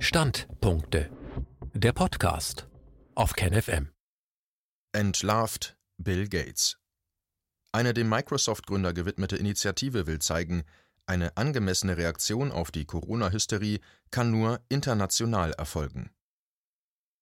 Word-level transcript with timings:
Standpunkte. 0.00 1.10
Der 1.74 1.92
Podcast 1.92 2.68
auf 3.16 3.32
KenFM. 3.32 3.90
Entlarvt 4.92 5.76
Bill 5.96 6.28
Gates. 6.28 6.78
Eine 7.72 7.94
dem 7.94 8.08
Microsoft-Gründer 8.08 8.92
gewidmete 8.92 9.36
Initiative 9.36 10.06
will 10.06 10.20
zeigen, 10.20 10.62
eine 11.06 11.36
angemessene 11.36 11.96
Reaktion 11.96 12.52
auf 12.52 12.70
die 12.70 12.84
Corona-Hysterie 12.84 13.80
kann 14.12 14.30
nur 14.30 14.60
international 14.68 15.50
erfolgen. 15.54 16.10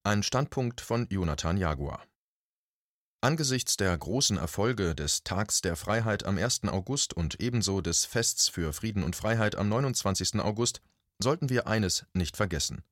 Ein 0.05 0.23
Standpunkt 0.23 0.83
von 0.83 1.07
Jonathan 1.09 1.57
Jaguar. 1.57 2.05
Angesichts 3.23 3.79
der 3.79 3.97
großen 3.97 4.37
Erfolge 4.37 4.95
des 4.95 5.25
Tags 5.25 5.63
der 5.63 5.77
Freiheit 5.77 6.27
am 6.27 6.37
1. 6.37 6.65
August 6.65 7.15
und 7.15 7.41
ebenso 7.41 7.81
des 7.81 8.05
Fests 8.05 8.51
für 8.51 8.75
Frieden 8.75 9.03
und 9.03 9.17
Freiheit 9.17 9.57
am 9.57 9.71
29. 9.71 10.41
August 10.41 10.83
sollten 11.19 11.49
wir 11.49 11.67
eines 11.67 12.07
nicht 12.13 12.37
vergessen. 12.37 12.83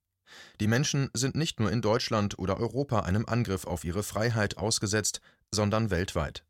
Die 0.59 0.67
Menschen 0.67 1.09
sind 1.13 1.35
nicht 1.35 1.59
nur 1.59 1.71
in 1.71 1.81
Deutschland 1.81 2.39
oder 2.39 2.57
Europa 2.57 3.01
einem 3.01 3.25
Angriff 3.25 3.65
auf 3.65 3.83
ihre 3.83 4.03
Freiheit 4.03 4.57
ausgesetzt, 4.57 5.21
sondern 5.51 5.91
weltweit. 5.91 6.43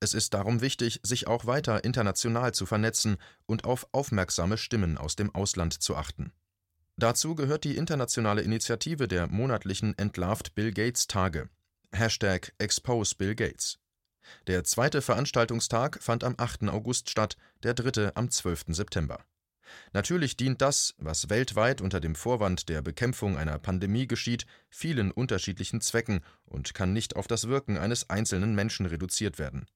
Es 0.00 0.14
ist 0.14 0.32
darum 0.32 0.62
wichtig, 0.62 1.00
sich 1.02 1.26
auch 1.26 1.44
weiter 1.44 1.84
international 1.84 2.52
zu 2.52 2.64
vernetzen 2.64 3.18
und 3.46 3.64
auf 3.64 3.86
aufmerksame 3.92 4.56
Stimmen 4.56 4.96
aus 4.96 5.14
dem 5.14 5.34
Ausland 5.34 5.82
zu 5.82 5.94
achten. 5.94 6.32
Dazu 6.96 7.34
gehört 7.34 7.64
die 7.64 7.76
internationale 7.76 8.42
Initiative 8.42 9.08
der 9.08 9.26
monatlichen 9.26 9.96
Entlarvt 9.98 10.54
Bill 10.54 10.72
Gates 10.72 11.06
Tage. 11.06 11.48
Hashtag 11.92 12.52
Expose 12.58 13.14
Bill 13.14 13.34
Gates. 13.34 13.78
Der 14.46 14.64
zweite 14.64 15.02
Veranstaltungstag 15.02 16.02
fand 16.02 16.24
am 16.24 16.34
8. 16.36 16.68
August 16.68 17.10
statt, 17.10 17.36
der 17.62 17.74
dritte 17.74 18.16
am 18.16 18.30
12. 18.30 18.66
September. 18.68 19.24
Natürlich 19.92 20.36
dient 20.36 20.60
das, 20.60 20.94
was 20.98 21.30
weltweit 21.30 21.80
unter 21.80 22.00
dem 22.00 22.14
Vorwand 22.14 22.68
der 22.68 22.82
Bekämpfung 22.82 23.36
einer 23.36 23.58
Pandemie 23.58 24.06
geschieht, 24.06 24.46
vielen 24.68 25.10
unterschiedlichen 25.10 25.80
Zwecken 25.80 26.20
und 26.44 26.74
kann 26.74 26.92
nicht 26.92 27.16
auf 27.16 27.26
das 27.26 27.48
Wirken 27.48 27.76
eines 27.76 28.08
einzelnen 28.10 28.54
Menschen 28.54 28.86
reduziert 28.86 29.38
werden. 29.38 29.66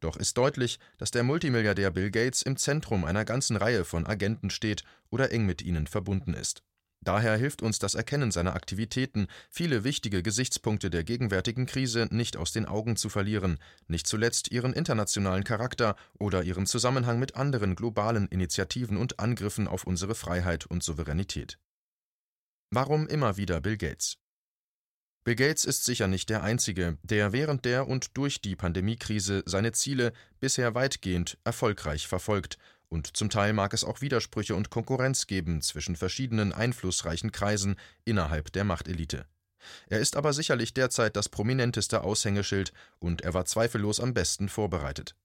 Doch 0.00 0.16
ist 0.16 0.38
deutlich, 0.38 0.78
dass 0.98 1.10
der 1.10 1.22
Multimilliardär 1.22 1.90
Bill 1.90 2.10
Gates 2.10 2.42
im 2.42 2.56
Zentrum 2.56 3.04
einer 3.04 3.24
ganzen 3.24 3.56
Reihe 3.56 3.84
von 3.84 4.06
Agenten 4.06 4.50
steht 4.50 4.84
oder 5.10 5.32
eng 5.32 5.46
mit 5.46 5.62
ihnen 5.62 5.86
verbunden 5.86 6.34
ist. 6.34 6.62
Daher 7.06 7.36
hilft 7.36 7.62
uns 7.62 7.78
das 7.78 7.94
Erkennen 7.94 8.32
seiner 8.32 8.56
Aktivitäten, 8.56 9.28
viele 9.48 9.84
wichtige 9.84 10.24
Gesichtspunkte 10.24 10.90
der 10.90 11.04
gegenwärtigen 11.04 11.64
Krise 11.66 12.08
nicht 12.10 12.36
aus 12.36 12.50
den 12.50 12.66
Augen 12.66 12.96
zu 12.96 13.08
verlieren, 13.08 13.60
nicht 13.86 14.08
zuletzt 14.08 14.50
ihren 14.50 14.72
internationalen 14.72 15.44
Charakter 15.44 15.94
oder 16.18 16.42
ihren 16.42 16.66
Zusammenhang 16.66 17.20
mit 17.20 17.36
anderen 17.36 17.76
globalen 17.76 18.26
Initiativen 18.26 18.96
und 18.96 19.20
Angriffen 19.20 19.68
auf 19.68 19.84
unsere 19.84 20.16
Freiheit 20.16 20.66
und 20.66 20.82
Souveränität. 20.82 21.60
Warum 22.72 23.06
immer 23.06 23.36
wieder 23.36 23.60
Bill 23.60 23.76
Gates? 23.76 24.18
Bill 25.22 25.36
Gates 25.36 25.64
ist 25.64 25.84
sicher 25.84 26.08
nicht 26.08 26.28
der 26.28 26.42
Einzige, 26.42 26.98
der 27.04 27.32
während 27.32 27.64
der 27.64 27.86
und 27.86 28.16
durch 28.16 28.40
die 28.40 28.56
Pandemiekrise 28.56 29.44
seine 29.46 29.70
Ziele 29.70 30.12
bisher 30.40 30.74
weitgehend 30.74 31.38
erfolgreich 31.44 32.08
verfolgt 32.08 32.58
und 32.88 33.16
zum 33.16 33.30
Teil 33.30 33.52
mag 33.52 33.72
es 33.74 33.84
auch 33.84 34.00
Widersprüche 34.00 34.54
und 34.54 34.70
Konkurrenz 34.70 35.26
geben 35.26 35.60
zwischen 35.60 35.96
verschiedenen 35.96 36.52
einflussreichen 36.52 37.32
Kreisen 37.32 37.76
innerhalb 38.04 38.52
der 38.52 38.64
Machtelite. 38.64 39.26
Er 39.88 40.00
ist 40.00 40.16
aber 40.16 40.32
sicherlich 40.32 40.74
derzeit 40.74 41.16
das 41.16 41.28
prominenteste 41.28 42.02
Aushängeschild 42.02 42.72
und 42.98 43.22
er 43.22 43.34
war 43.34 43.44
zweifellos 43.44 44.00
am 44.00 44.14
besten 44.14 44.48
vorbereitet. 44.48 45.16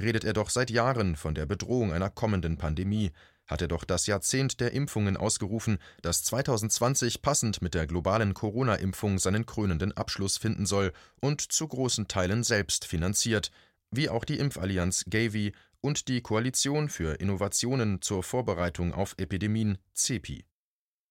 Redet 0.00 0.24
er 0.24 0.32
doch 0.32 0.50
seit 0.50 0.70
Jahren 0.70 1.16
von 1.16 1.34
der 1.34 1.46
Bedrohung 1.46 1.92
einer 1.92 2.10
kommenden 2.10 2.56
Pandemie, 2.56 3.12
hat 3.46 3.60
er 3.60 3.68
doch 3.68 3.84
das 3.84 4.06
Jahrzehnt 4.06 4.60
der 4.60 4.72
Impfungen 4.72 5.16
ausgerufen, 5.16 5.78
das 6.02 6.22
2020 6.24 7.22
passend 7.22 7.60
mit 7.60 7.74
der 7.74 7.86
globalen 7.86 8.34
Corona-Impfung 8.34 9.18
seinen 9.18 9.46
krönenden 9.46 9.92
Abschluss 9.96 10.38
finden 10.38 10.66
soll 10.66 10.92
und 11.20 11.40
zu 11.40 11.68
großen 11.68 12.08
Teilen 12.08 12.42
selbst 12.42 12.86
finanziert, 12.86 13.50
wie 13.90 14.08
auch 14.08 14.24
die 14.24 14.38
Impfallianz 14.38 15.04
Gavi 15.08 15.52
und 15.84 16.08
die 16.08 16.22
Koalition 16.22 16.88
für 16.88 17.20
Innovationen 17.20 18.00
zur 18.00 18.22
Vorbereitung 18.22 18.94
auf 18.94 19.14
Epidemien 19.18 19.76
CEPI. 19.92 20.46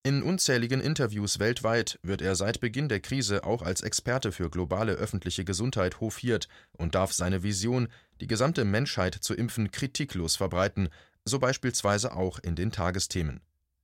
In 0.02 0.24
unzähligen 0.24 0.82
Interviews 0.82 1.38
weltweit 1.38 2.00
wird 2.02 2.24
er 2.24 2.36
seit 2.36 2.60
Beginn 2.60 2.90
der 2.90 3.00
Krise 3.00 3.44
auch 3.44 3.62
als 3.62 3.84
Experte 3.84 4.32
für 4.32 4.50
globale 4.50 4.94
öffentliche 4.94 5.46
Gesundheit 5.46 6.00
hofiert 6.00 6.48
und 6.72 6.96
darf 6.96 7.14
seine 7.14 7.44
Vision, 7.44 7.88
die 8.20 8.26
gesamte 8.26 8.66
Menschheit 8.66 9.14
zu 9.14 9.36
impfen, 9.36 9.70
kritiklos 9.70 10.36
verbreiten, 10.38 10.90
so 11.24 11.38
beispielsweise 11.38 12.16
auch 12.16 12.40
in 12.40 12.56
den 12.56 12.72
Tagesthemen. 12.72 13.42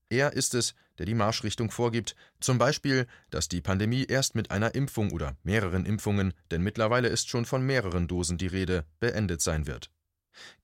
Er 0.09 0.33
ist 0.33 0.55
es, 0.55 0.73
der 0.97 1.05
die 1.05 1.13
Marschrichtung 1.13 1.69
vorgibt, 1.69 2.15
zum 2.39 2.57
Beispiel, 2.57 3.05
dass 3.29 3.47
die 3.47 3.61
Pandemie 3.61 4.05
erst 4.05 4.33
mit 4.33 4.49
einer 4.49 4.73
Impfung 4.73 5.11
oder 5.11 5.37
mehreren 5.43 5.85
Impfungen, 5.85 6.33
denn 6.49 6.63
mittlerweile 6.63 7.09
ist 7.09 7.29
schon 7.29 7.45
von 7.45 7.63
mehreren 7.63 8.07
Dosen 8.07 8.39
die 8.39 8.47
Rede, 8.47 8.85
beendet 8.99 9.41
sein 9.41 9.67
wird. 9.67 9.91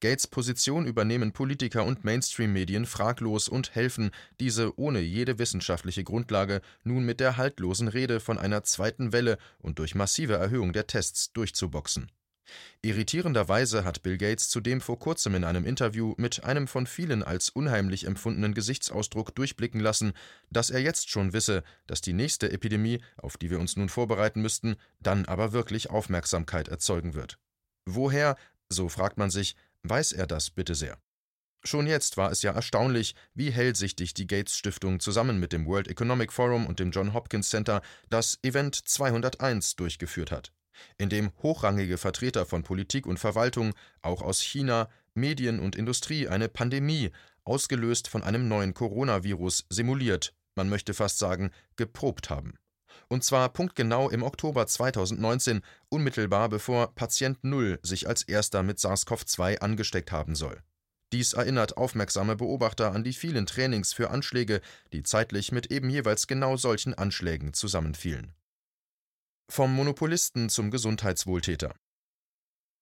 Gates 0.00 0.26
Position 0.26 0.86
übernehmen 0.86 1.32
Politiker 1.32 1.84
und 1.84 2.04
Mainstream-Medien 2.04 2.86
fraglos 2.86 3.48
und 3.48 3.74
helfen, 3.74 4.10
diese 4.40 4.78
ohne 4.78 5.00
jede 5.00 5.38
wissenschaftliche 5.38 6.04
Grundlage 6.04 6.60
nun 6.84 7.04
mit 7.04 7.20
der 7.20 7.36
haltlosen 7.36 7.88
Rede 7.88 8.20
von 8.20 8.38
einer 8.38 8.64
zweiten 8.64 9.12
Welle 9.12 9.38
und 9.58 9.78
durch 9.78 9.94
massive 9.94 10.34
Erhöhung 10.34 10.72
der 10.72 10.86
Tests 10.86 11.32
durchzuboxen. 11.32 12.10
Irritierenderweise 12.82 13.84
hat 13.84 14.02
Bill 14.02 14.18
Gates 14.18 14.48
zudem 14.48 14.80
vor 14.80 14.98
kurzem 14.98 15.34
in 15.34 15.44
einem 15.44 15.64
Interview 15.64 16.14
mit 16.16 16.44
einem 16.44 16.68
von 16.68 16.86
vielen 16.86 17.22
als 17.22 17.48
unheimlich 17.48 18.06
empfundenen 18.06 18.54
Gesichtsausdruck 18.54 19.34
durchblicken 19.34 19.80
lassen, 19.80 20.12
dass 20.50 20.70
er 20.70 20.80
jetzt 20.80 21.10
schon 21.10 21.32
wisse, 21.32 21.64
dass 21.86 22.00
die 22.00 22.12
nächste 22.12 22.50
Epidemie, 22.52 23.00
auf 23.16 23.36
die 23.36 23.50
wir 23.50 23.58
uns 23.58 23.76
nun 23.76 23.88
vorbereiten 23.88 24.42
müssten, 24.42 24.76
dann 25.00 25.24
aber 25.24 25.52
wirklich 25.52 25.90
Aufmerksamkeit 25.90 26.68
erzeugen 26.68 27.14
wird. 27.14 27.38
Woher, 27.84 28.36
so 28.68 28.88
fragt 28.88 29.18
man 29.18 29.30
sich, 29.30 29.56
weiß 29.88 30.12
er 30.12 30.26
das 30.26 30.50
bitte 30.50 30.74
sehr? 30.74 30.98
Schon 31.66 31.86
jetzt 31.86 32.16
war 32.16 32.30
es 32.30 32.42
ja 32.42 32.52
erstaunlich, 32.52 33.14
wie 33.34 33.50
hellsichtig 33.50 34.14
die 34.14 34.28
Gates 34.28 34.56
Stiftung 34.56 35.00
zusammen 35.00 35.40
mit 35.40 35.52
dem 35.52 35.66
World 35.66 35.88
Economic 35.88 36.32
Forum 36.32 36.66
und 36.66 36.78
dem 36.78 36.92
John 36.92 37.12
Hopkins 37.12 37.50
Center 37.50 37.82
das 38.08 38.38
Event 38.42 38.76
201 38.76 39.74
durchgeführt 39.74 40.30
hat, 40.30 40.52
in 40.96 41.08
dem 41.08 41.32
hochrangige 41.42 41.98
Vertreter 41.98 42.46
von 42.46 42.62
Politik 42.62 43.06
und 43.06 43.18
Verwaltung, 43.18 43.74
auch 44.00 44.22
aus 44.22 44.40
China, 44.40 44.88
Medien 45.14 45.58
und 45.58 45.74
Industrie 45.74 46.28
eine 46.28 46.48
Pandemie, 46.48 47.10
ausgelöst 47.42 48.08
von 48.08 48.22
einem 48.22 48.46
neuen 48.46 48.72
Coronavirus, 48.72 49.66
simuliert, 49.68 50.34
man 50.54 50.68
möchte 50.68 50.94
fast 50.94 51.18
sagen, 51.18 51.50
geprobt 51.76 52.30
haben. 52.30 52.54
Und 53.08 53.24
zwar 53.24 53.48
punktgenau 53.48 54.10
im 54.10 54.22
Oktober 54.22 54.66
2019, 54.66 55.62
unmittelbar 55.88 56.48
bevor 56.48 56.94
Patient 56.94 57.42
Null 57.44 57.78
sich 57.82 58.08
als 58.08 58.22
erster 58.22 58.62
mit 58.62 58.78
SARS-CoV-2 58.78 59.58
angesteckt 59.58 60.12
haben 60.12 60.34
soll. 60.34 60.62
Dies 61.12 61.34
erinnert 61.34 61.76
aufmerksame 61.76 62.36
Beobachter 62.36 62.92
an 62.92 63.04
die 63.04 63.12
vielen 63.12 63.46
Trainings 63.46 63.92
für 63.92 64.10
Anschläge, 64.10 64.60
die 64.92 65.02
zeitlich 65.02 65.52
mit 65.52 65.70
eben 65.70 65.88
jeweils 65.88 66.26
genau 66.26 66.56
solchen 66.56 66.94
Anschlägen 66.94 67.54
zusammenfielen. 67.54 68.34
Vom 69.48 69.72
Monopolisten 69.72 70.48
zum 70.48 70.72
Gesundheitswohltäter. 70.72 71.74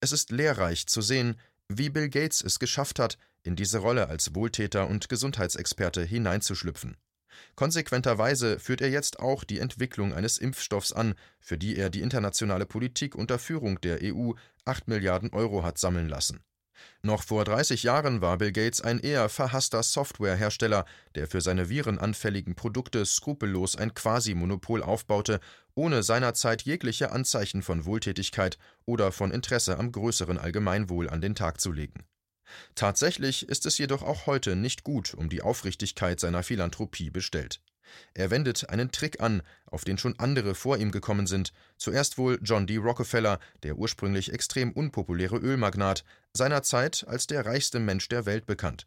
Es 0.01 0.13
ist 0.13 0.31
lehrreich 0.31 0.87
zu 0.87 1.03
sehen, 1.03 1.39
wie 1.69 1.91
Bill 1.91 2.09
Gates 2.09 2.43
es 2.43 2.59
geschafft 2.59 2.99
hat, 2.99 3.19
in 3.43 3.57
diese 3.57 3.79
Rolle 3.79 4.09
als 4.09 4.35
Wohltäter 4.35 4.89
und 4.89 5.09
Gesundheitsexperte 5.09 6.03
hineinzuschlüpfen. 6.03 6.97
Konsequenterweise 7.55 8.59
führt 8.59 8.81
er 8.81 8.91
jetzt 8.91 9.21
auch 9.21 9.45
die 9.45 9.59
Entwicklung 9.59 10.15
eines 10.15 10.39
Impfstoffs 10.39 10.93
an, 10.93 11.15
für 11.41 11.59
die 11.59 11.77
er 11.77 11.91
die 11.91 12.03
internationale 12.03 12.67
Politik 12.67 13.15
unter 13.15 13.39
Führung 13.39 13.81
der 13.81 13.99
EU 14.03 14.33
8 14.65 14.89
Milliarden 14.89 15.33
Euro 15.33 15.63
hat 15.63 15.79
sammeln 15.79 16.09
lassen. 16.09 16.45
Noch 17.03 17.23
vor 17.23 17.45
30 17.45 17.83
Jahren 17.83 18.21
war 18.21 18.39
Bill 18.39 18.53
Gates 18.53 18.81
ein 18.81 18.99
eher 18.99 19.29
verhasster 19.29 19.83
Softwarehersteller, 19.83 20.85
der 21.15 21.27
für 21.27 21.41
seine 21.41 21.69
virenanfälligen 21.69 22.55
Produkte 22.55 23.05
skrupellos 23.05 23.77
ein 23.77 23.95
Quasi-Monopol 23.95 24.83
aufbaute, 24.83 25.41
ohne 25.75 26.03
seinerzeit 26.03 26.63
jegliche 26.63 27.13
Anzeichen 27.13 27.63
von 27.63 27.85
Wohltätigkeit 27.85 28.59
oder 28.87 29.13
von 29.13 29.31
Interesse 29.31 29.79
am 29.79 29.93
größeren 29.93 30.39
Allgemeinwohl 30.39 31.11
an 31.11 31.21
den 31.21 31.35
Tag 31.35 31.61
zu 31.61 31.73
legen. 31.73 32.05
Tatsächlich 32.75 33.49
ist 33.49 33.67
es 33.67 33.79
jedoch 33.79 34.03
auch 34.03 34.27
heute 34.27 34.57
nicht 34.57 34.85
gut 34.85 35.15
um 35.15 35.29
die 35.29 35.43
Aufrichtigkeit 35.43 36.21
seiner 36.21 36.43
Philanthropie 36.43 37.11
bestellt. 37.11 37.61
Er 38.15 38.31
wendet 38.31 38.71
einen 38.71 38.91
Trick 38.91 39.21
an, 39.21 39.43
auf 39.67 39.85
den 39.85 39.99
schon 39.99 40.19
andere 40.19 40.55
vor 40.55 40.79
ihm 40.79 40.91
gekommen 40.91 41.27
sind, 41.27 41.53
zuerst 41.77 42.19
wohl 42.19 42.39
John 42.43 42.67
D. 42.67 42.77
Rockefeller, 42.77 43.39
der 43.63 43.77
ursprünglich 43.77 44.33
extrem 44.33 44.73
unpopuläre 44.73 45.37
Ölmagnat, 45.37 46.05
seinerzeit 46.33 47.05
als 47.07 47.27
der 47.27 47.47
reichste 47.47 47.81
Mensch 47.81 48.09
der 48.09 48.27
Welt 48.27 48.47
bekannt. 48.47 48.87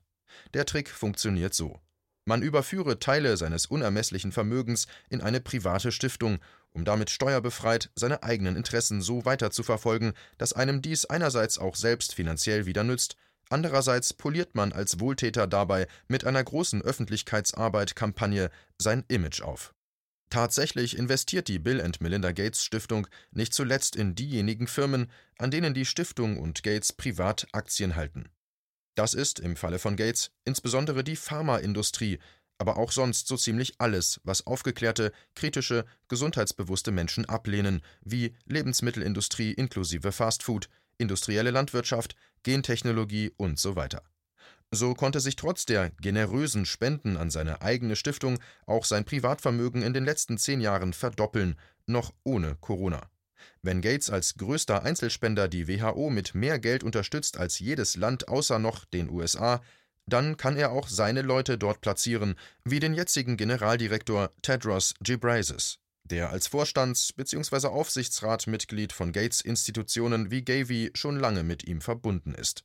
Der 0.53 0.65
Trick 0.65 0.89
funktioniert 0.89 1.53
so. 1.53 1.79
Man 2.25 2.41
überführe 2.41 2.99
Teile 2.99 3.37
seines 3.37 3.67
unermesslichen 3.67 4.33
Vermögens 4.33 4.87
in 5.09 5.21
eine 5.21 5.39
private 5.39 5.93
Stiftung, 5.93 6.39
um 6.73 6.83
damit 6.83 7.09
steuerbefreit 7.09 7.89
seine 7.95 8.21
eigenen 8.21 8.57
Interessen 8.57 9.01
so 9.01 9.23
weiter 9.23 9.49
zu 9.49 9.63
verfolgen, 9.63 10.13
dass 10.37 10.51
einem 10.51 10.81
dies 10.81 11.05
einerseits 11.05 11.57
auch 11.57 11.75
selbst 11.75 12.13
finanziell 12.13 12.65
wieder 12.65 12.83
nützt, 12.83 13.15
andererseits 13.49 14.13
poliert 14.13 14.55
man 14.55 14.71
als 14.71 14.99
Wohltäter 14.99 15.47
dabei 15.47 15.87
mit 16.07 16.25
einer 16.25 16.43
großen 16.43 16.81
Öffentlichkeitsarbeit 16.81 17.95
Kampagne 17.95 18.49
sein 18.77 19.03
Image 19.07 19.41
auf. 19.41 19.73
Tatsächlich 20.29 20.97
investiert 20.97 21.47
die 21.47 21.59
Bill 21.59 21.81
and 21.81 22.01
Melinda 22.01 22.33
Gates 22.33 22.63
Stiftung 22.63 23.07
nicht 23.31 23.53
zuletzt 23.53 23.95
in 23.95 24.13
diejenigen 24.13 24.67
Firmen, 24.67 25.09
an 25.37 25.51
denen 25.51 25.73
die 25.73 25.85
Stiftung 25.85 26.37
und 26.37 26.63
Gates 26.63 26.91
privat 26.91 27.47
Aktien 27.53 27.95
halten. 27.95 28.29
Das 28.95 29.13
ist 29.13 29.39
im 29.39 29.55
Falle 29.55 29.79
von 29.79 29.95
Gates 29.95 30.31
insbesondere 30.43 31.03
die 31.03 31.15
Pharmaindustrie, 31.15 32.19
aber 32.57 32.77
auch 32.77 32.91
sonst 32.91 33.27
so 33.27 33.37
ziemlich 33.37 33.75
alles, 33.77 34.19
was 34.23 34.47
aufgeklärte, 34.47 35.11
kritische, 35.35 35.85
gesundheitsbewusste 36.07 36.91
Menschen 36.91 37.25
ablehnen, 37.25 37.81
wie 38.01 38.35
Lebensmittelindustrie 38.45 39.51
inklusive 39.51 40.11
Fastfood, 40.11 40.67
industrielle 40.97 41.51
Landwirtschaft, 41.51 42.15
Gentechnologie 42.43 43.31
und 43.37 43.59
so 43.59 43.75
weiter. 43.75 44.03
So 44.71 44.93
konnte 44.93 45.21
sich 45.21 45.37
trotz 45.37 45.65
der 45.65 45.91
generösen 46.01 46.65
Spenden 46.65 47.15
an 47.15 47.29
seine 47.29 47.61
eigene 47.61 47.95
Stiftung 47.95 48.39
auch 48.65 48.83
sein 48.83 49.05
Privatvermögen 49.05 49.81
in 49.81 49.93
den 49.93 50.03
letzten 50.03 50.37
zehn 50.37 50.59
Jahren 50.59 50.91
verdoppeln, 50.93 51.55
noch 51.85 52.13
ohne 52.23 52.55
Corona. 52.59 53.09
Wenn 53.61 53.81
Gates 53.81 54.09
als 54.09 54.35
größter 54.35 54.83
Einzelspender 54.83 55.47
die 55.47 55.67
WHO 55.67 56.09
mit 56.09 56.35
mehr 56.35 56.59
Geld 56.59 56.83
unterstützt 56.83 57.37
als 57.37 57.59
jedes 57.59 57.95
Land 57.95 58.27
außer 58.27 58.59
noch 58.59 58.85
den 58.85 59.09
USA, 59.09 59.61
dann 60.05 60.37
kann 60.37 60.57
er 60.57 60.71
auch 60.71 60.87
seine 60.87 61.21
Leute 61.21 61.57
dort 61.57 61.81
platzieren, 61.81 62.35
wie 62.63 62.79
den 62.79 62.93
jetzigen 62.93 63.37
Generaldirektor 63.37 64.31
Tedros 64.41 64.95
Ghebreyesus, 65.01 65.79
der 66.07 66.31
als 66.31 66.47
Vorstands- 66.47 67.13
bzw. 67.13 67.67
Aufsichtsratmitglied 67.67 68.93
von 68.93 69.11
Gates 69.11 69.41
Institutionen 69.41 70.31
wie 70.31 70.43
Gavi 70.43 70.91
schon 70.93 71.19
lange 71.19 71.43
mit 71.43 71.67
ihm 71.67 71.81
verbunden 71.81 72.33
ist. 72.33 72.63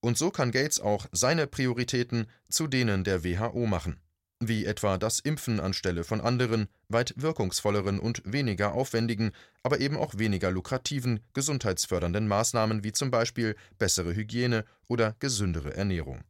Und 0.00 0.18
so 0.18 0.30
kann 0.30 0.50
Gates 0.50 0.80
auch 0.80 1.06
seine 1.12 1.46
Prioritäten 1.46 2.26
zu 2.48 2.66
denen 2.66 3.04
der 3.04 3.24
WHO 3.24 3.66
machen, 3.66 4.00
wie 4.40 4.64
etwa 4.66 4.98
das 4.98 5.20
Impfen 5.20 5.60
anstelle 5.60 6.02
von 6.02 6.20
anderen, 6.20 6.68
weit 6.88 7.14
wirkungsvolleren 7.16 8.00
und 8.00 8.22
weniger 8.24 8.72
aufwendigen, 8.72 9.30
aber 9.62 9.80
eben 9.80 9.96
auch 9.96 10.18
weniger 10.18 10.50
lukrativen 10.50 11.20
gesundheitsfördernden 11.34 12.26
Maßnahmen 12.26 12.82
wie 12.82 12.92
zum 12.92 13.10
Beispiel 13.10 13.54
bessere 13.78 14.14
Hygiene 14.14 14.64
oder 14.88 15.14
gesündere 15.20 15.74
Ernährung. 15.74 16.22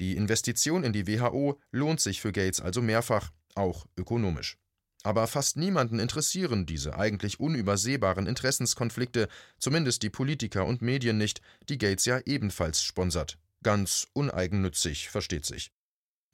Die 0.00 0.16
Investition 0.16 0.84
in 0.84 0.92
die 0.92 1.06
WHO 1.06 1.58
lohnt 1.70 2.00
sich 2.00 2.20
für 2.20 2.32
Gates 2.32 2.60
also 2.60 2.82
mehrfach, 2.82 3.30
auch 3.54 3.86
ökonomisch. 3.96 4.58
Aber 5.04 5.26
fast 5.26 5.56
niemanden 5.56 6.00
interessieren 6.00 6.66
diese 6.66 6.98
eigentlich 6.98 7.38
unübersehbaren 7.38 8.26
Interessenskonflikte, 8.26 9.28
zumindest 9.58 10.02
die 10.02 10.10
Politiker 10.10 10.66
und 10.66 10.82
Medien 10.82 11.18
nicht, 11.18 11.40
die 11.68 11.78
Gates 11.78 12.04
ja 12.04 12.20
ebenfalls 12.26 12.82
sponsert. 12.82 13.38
Ganz 13.62 14.08
uneigennützig, 14.12 15.08
versteht 15.08 15.46
sich. 15.46 15.72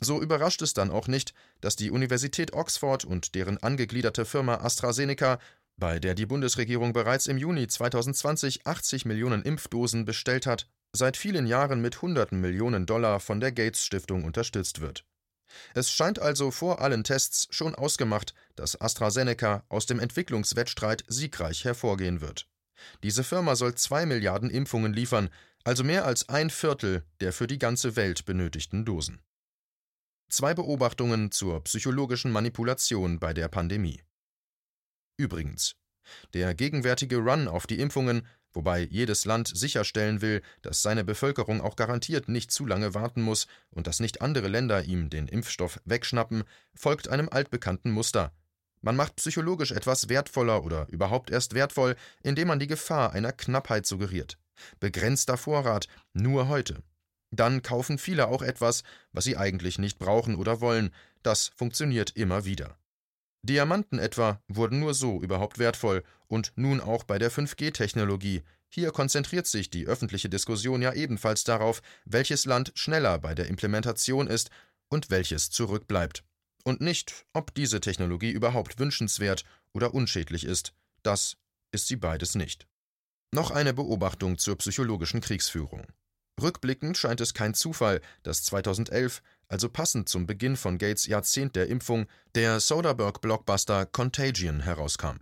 So 0.00 0.20
überrascht 0.20 0.62
es 0.62 0.74
dann 0.74 0.90
auch 0.90 1.08
nicht, 1.08 1.34
dass 1.60 1.76
die 1.76 1.90
Universität 1.90 2.52
Oxford 2.52 3.04
und 3.04 3.34
deren 3.34 3.58
angegliederte 3.58 4.24
Firma 4.24 4.56
AstraZeneca, 4.56 5.38
bei 5.76 5.98
der 5.98 6.14
die 6.14 6.26
Bundesregierung 6.26 6.92
bereits 6.92 7.26
im 7.26 7.38
Juni 7.38 7.66
2020 7.66 8.66
80 8.66 9.04
Millionen 9.04 9.42
Impfdosen 9.42 10.04
bestellt 10.04 10.46
hat, 10.46 10.68
seit 10.92 11.16
vielen 11.16 11.46
Jahren 11.46 11.80
mit 11.80 12.02
hunderten 12.02 12.40
Millionen 12.40 12.86
Dollar 12.86 13.20
von 13.20 13.40
der 13.40 13.52
Gates 13.52 13.84
Stiftung 13.84 14.24
unterstützt 14.24 14.80
wird. 14.80 15.04
Es 15.74 15.90
scheint 15.90 16.18
also 16.18 16.50
vor 16.50 16.80
allen 16.80 17.04
Tests 17.04 17.48
schon 17.50 17.74
ausgemacht, 17.74 18.34
dass 18.56 18.80
AstraZeneca 18.80 19.64
aus 19.68 19.86
dem 19.86 20.00
Entwicklungswettstreit 20.00 21.04
siegreich 21.08 21.64
hervorgehen 21.64 22.20
wird. 22.20 22.48
Diese 23.02 23.24
Firma 23.24 23.56
soll 23.56 23.74
zwei 23.74 24.06
Milliarden 24.06 24.50
Impfungen 24.50 24.92
liefern, 24.92 25.30
also 25.64 25.84
mehr 25.84 26.04
als 26.04 26.28
ein 26.28 26.50
Viertel 26.50 27.04
der 27.20 27.32
für 27.32 27.46
die 27.46 27.58
ganze 27.58 27.96
Welt 27.96 28.24
benötigten 28.24 28.84
Dosen. 28.84 29.22
Zwei 30.28 30.54
Beobachtungen 30.54 31.30
zur 31.30 31.62
psychologischen 31.64 32.32
Manipulation 32.32 33.18
bei 33.18 33.32
der 33.32 33.48
Pandemie. 33.48 34.02
Übrigens, 35.16 35.76
der 36.34 36.54
gegenwärtige 36.54 37.18
Run 37.18 37.48
auf 37.48 37.66
die 37.66 37.78
Impfungen 37.78 38.26
wobei 38.54 38.80
jedes 38.90 39.24
Land 39.24 39.48
sicherstellen 39.54 40.20
will, 40.20 40.42
dass 40.62 40.82
seine 40.82 41.04
Bevölkerung 41.04 41.60
auch 41.60 41.76
garantiert 41.76 42.28
nicht 42.28 42.50
zu 42.50 42.66
lange 42.66 42.94
warten 42.94 43.22
muss 43.22 43.46
und 43.70 43.86
dass 43.86 44.00
nicht 44.00 44.22
andere 44.22 44.48
Länder 44.48 44.84
ihm 44.84 45.10
den 45.10 45.28
Impfstoff 45.28 45.80
wegschnappen, 45.84 46.44
folgt 46.74 47.08
einem 47.08 47.28
altbekannten 47.28 47.90
Muster. 47.90 48.32
Man 48.80 48.96
macht 48.96 49.16
psychologisch 49.16 49.72
etwas 49.72 50.08
wertvoller 50.08 50.62
oder 50.62 50.86
überhaupt 50.90 51.30
erst 51.30 51.54
wertvoll, 51.54 51.96
indem 52.22 52.48
man 52.48 52.58
die 52.58 52.66
Gefahr 52.66 53.12
einer 53.12 53.32
Knappheit 53.32 53.86
suggeriert. 53.86 54.38
Begrenzter 54.78 55.36
Vorrat, 55.36 55.88
nur 56.12 56.48
heute. 56.48 56.82
Dann 57.30 57.62
kaufen 57.62 57.98
viele 57.98 58.28
auch 58.28 58.42
etwas, 58.42 58.82
was 59.12 59.24
sie 59.24 59.36
eigentlich 59.36 59.78
nicht 59.78 59.98
brauchen 59.98 60.36
oder 60.36 60.60
wollen. 60.60 60.90
Das 61.22 61.48
funktioniert 61.56 62.10
immer 62.10 62.44
wieder. 62.44 62.76
Diamanten 63.44 63.98
etwa 63.98 64.40
wurden 64.48 64.80
nur 64.80 64.94
so 64.94 65.20
überhaupt 65.20 65.58
wertvoll 65.58 66.02
und 66.28 66.52
nun 66.56 66.80
auch 66.80 67.04
bei 67.04 67.18
der 67.18 67.30
5G-Technologie. 67.30 68.42
Hier 68.70 68.90
konzentriert 68.90 69.46
sich 69.46 69.68
die 69.68 69.86
öffentliche 69.86 70.30
Diskussion 70.30 70.80
ja 70.80 70.94
ebenfalls 70.94 71.44
darauf, 71.44 71.82
welches 72.06 72.46
Land 72.46 72.72
schneller 72.74 73.18
bei 73.18 73.34
der 73.34 73.48
Implementation 73.48 74.28
ist 74.28 74.50
und 74.88 75.10
welches 75.10 75.50
zurückbleibt. 75.50 76.24
Und 76.64 76.80
nicht, 76.80 77.26
ob 77.34 77.54
diese 77.54 77.80
Technologie 77.80 78.30
überhaupt 78.30 78.78
wünschenswert 78.78 79.44
oder 79.74 79.92
unschädlich 79.92 80.44
ist. 80.44 80.72
Das 81.02 81.36
ist 81.70 81.86
sie 81.86 81.96
beides 81.96 82.34
nicht. 82.34 82.66
Noch 83.30 83.50
eine 83.50 83.74
Beobachtung 83.74 84.38
zur 84.38 84.56
psychologischen 84.56 85.20
Kriegsführung. 85.20 85.86
Rückblickend 86.40 86.96
scheint 86.96 87.20
es 87.20 87.34
kein 87.34 87.52
Zufall, 87.52 88.00
dass 88.22 88.42
2011 88.44 89.22
also 89.48 89.68
passend 89.68 90.08
zum 90.08 90.26
Beginn 90.26 90.56
von 90.56 90.78
Gates 90.78 91.06
Jahrzehnt 91.06 91.56
der 91.56 91.68
Impfung, 91.68 92.06
der 92.34 92.60
Soderbergh-Blockbuster 92.60 93.86
Contagion 93.86 94.60
herauskam. 94.60 95.18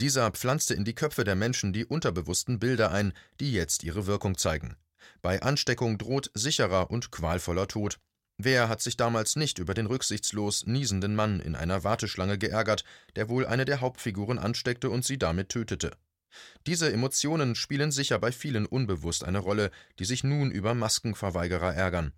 Dieser 0.00 0.30
pflanzte 0.30 0.74
in 0.74 0.84
die 0.84 0.94
Köpfe 0.94 1.24
der 1.24 1.36
Menschen 1.36 1.72
die 1.72 1.84
unterbewussten 1.84 2.58
Bilder 2.58 2.90
ein, 2.90 3.12
die 3.40 3.52
jetzt 3.52 3.84
ihre 3.84 4.06
Wirkung 4.06 4.36
zeigen. 4.36 4.76
Bei 5.22 5.42
Ansteckung 5.42 5.98
droht 5.98 6.30
sicherer 6.34 6.90
und 6.90 7.10
qualvoller 7.10 7.68
Tod. 7.68 7.98
Wer 8.36 8.68
hat 8.68 8.82
sich 8.82 8.96
damals 8.96 9.36
nicht 9.36 9.58
über 9.58 9.74
den 9.74 9.86
rücksichtslos 9.86 10.66
niesenden 10.66 11.14
Mann 11.14 11.38
in 11.38 11.54
einer 11.54 11.84
Warteschlange 11.84 12.38
geärgert, 12.38 12.84
der 13.14 13.28
wohl 13.28 13.46
eine 13.46 13.64
der 13.64 13.80
Hauptfiguren 13.80 14.38
ansteckte 14.38 14.90
und 14.90 15.04
sie 15.04 15.18
damit 15.18 15.50
tötete? 15.50 15.92
Diese 16.66 16.92
Emotionen 16.92 17.54
spielen 17.54 17.92
sicher 17.92 18.18
bei 18.18 18.32
vielen 18.32 18.66
unbewusst 18.66 19.22
eine 19.22 19.38
Rolle, 19.38 19.70
die 20.00 20.04
sich 20.04 20.24
nun 20.24 20.50
über 20.50 20.74
Maskenverweigerer 20.74 21.74
ärgern. 21.74 22.12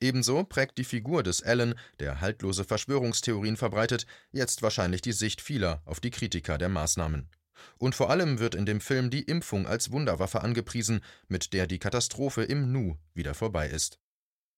Ebenso 0.00 0.44
prägt 0.44 0.78
die 0.78 0.84
Figur 0.84 1.22
des 1.22 1.42
Alan, 1.42 1.74
der 2.00 2.20
haltlose 2.20 2.64
Verschwörungstheorien 2.64 3.56
verbreitet, 3.56 4.06
jetzt 4.30 4.62
wahrscheinlich 4.62 5.00
die 5.00 5.12
Sicht 5.12 5.40
vieler 5.40 5.82
auf 5.84 6.00
die 6.00 6.10
Kritiker 6.10 6.58
der 6.58 6.68
Maßnahmen. 6.68 7.30
Und 7.78 7.94
vor 7.94 8.10
allem 8.10 8.38
wird 8.38 8.54
in 8.54 8.66
dem 8.66 8.80
Film 8.80 9.08
die 9.08 9.22
Impfung 9.22 9.66
als 9.66 9.90
Wunderwaffe 9.90 10.42
angepriesen, 10.42 11.00
mit 11.28 11.54
der 11.54 11.66
die 11.66 11.78
Katastrophe 11.78 12.42
im 12.42 12.70
Nu 12.72 12.96
wieder 13.14 13.34
vorbei 13.34 13.68
ist. 13.68 13.98